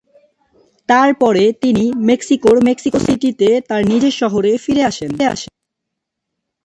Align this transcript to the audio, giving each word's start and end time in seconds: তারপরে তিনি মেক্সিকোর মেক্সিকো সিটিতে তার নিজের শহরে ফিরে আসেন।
তারপরে 0.89 1.43
তিনি 1.61 1.85
মেক্সিকোর 2.09 2.57
মেক্সিকো 2.63 2.99
সিটিতে 2.99 3.49
তার 3.69 3.81
নিজের 3.85 4.13
শহরে 4.21 4.51
ফিরে 4.57 4.83
আসেন। 4.83 5.11